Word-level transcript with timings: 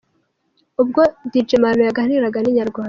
Ubwo 0.81 1.01
Dj 1.31 1.49
Marnaud 1.61 1.87
yaganiraga 1.89 2.37
na 2.41 2.49
Inyarwanda. 2.51 2.79